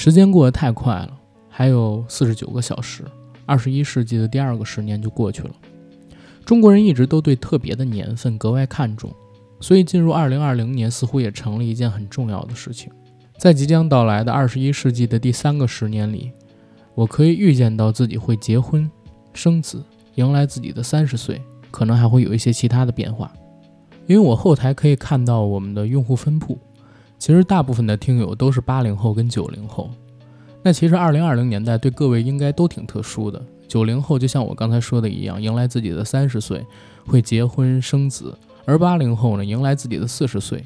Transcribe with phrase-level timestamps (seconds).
[0.00, 1.10] 时间过得太快了，
[1.50, 3.04] 还有四十九个小时，
[3.44, 5.50] 二十一世纪的第二个十年就过去了。
[6.42, 9.12] 中国人一直都对特别的年份格外看重，
[9.60, 12.90] 所以进入二零二零年似乎也成了一件很重要的事情。
[13.36, 16.32] 在即将到来的二十一世纪的第三个十年里，
[16.94, 18.90] 我可以预见到自己会结婚、
[19.34, 23.30] 生子，迎来自己的三十岁，可能还会有一些其他的变化。
[24.06, 26.58] 因为我后台可以看到我们的用户分布，
[27.20, 29.90] 其实大部分的听友都是八零后跟九零后。
[30.62, 33.40] 那其实二零二零年代对各位应该都挺特殊的。
[33.68, 36.64] 九零后就像我刚才说的一样，迎来自己的三十岁，
[37.06, 40.64] 会结婚生子；而八零后呢，迎来自己的四十岁，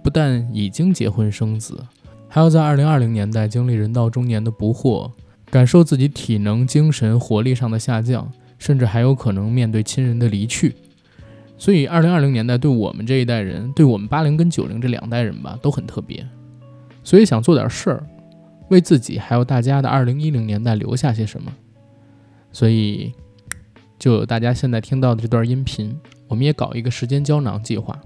[0.00, 1.84] 不但已经结婚生子，
[2.28, 5.10] 还要在二零二零年代经历人到中年的不惑，
[5.50, 10.76] 感受自己体能、精神、活力上的下降，甚至还有可能面对亲人的离去。
[11.60, 16.26] 所以，二零二零年代对我们这一代人，对我们八零跟九零这两代人吧，都很特别。
[17.04, 18.02] 所以想做点事儿，
[18.70, 21.52] 为自己还有大家的二零一零年代留下些什么。
[22.50, 23.12] 所以，
[23.98, 25.94] 就有大家现在听到的这段音频，
[26.28, 28.00] 我们也搞一个时间胶囊计划，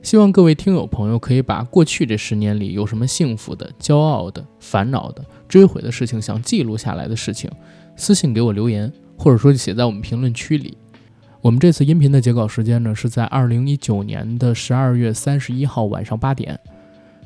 [0.00, 7.50] 希望各位听友朋友可以把过去这十年里有什么幸福的、骄傲的、烦恼的、追悔的事情，想记录下来的事情，
[7.96, 10.78] 私信给我留言，或者说写在我们评论区里。
[11.40, 16.58] 我们这次音频的截稿时间呢，是在二零一九年的十二月三十一号晚上八点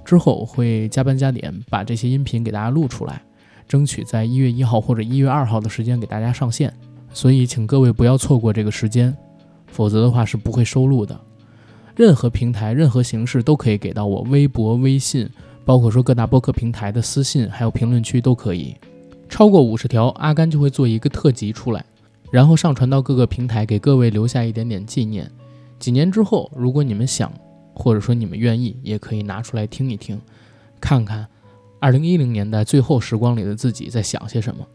[0.04, 3.22] 之后，会加班加点把这些音频给大家录出来，
[3.66, 6.72] 争取在一月一号或者一月二号的时间给大家上线。
[7.14, 9.16] 所以，请各位不要错过这个时间，
[9.66, 11.18] 否则的话是不会收录的。
[11.96, 15.28] 任何平台、任何形式都可以给到我，微博、微信，
[15.64, 18.74] 包括说各大播客平台的私信，还有评论区都可以。
[19.28, 21.84] 超过五十条，阿甘就会做一个特辑出来。
[22.32, 25.30] 然后上传到各个平台，给各位留下一点点纪念。
[25.78, 27.30] 几年之后，如果你们想，
[27.74, 30.18] 或者说你们愿意，也可以拿出来听一听，
[30.80, 31.28] 看看
[31.78, 34.66] 二零一零年代最后时光里的自己在想些什么。